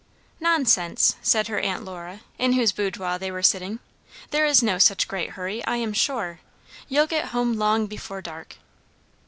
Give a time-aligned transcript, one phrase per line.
[0.39, 3.77] "Nonsense!" said her Aunt Lora in whose boudoir they were sitting,
[4.31, 6.39] "there is no such great hurry, I am sure.
[6.87, 8.55] You'll get home long before dark."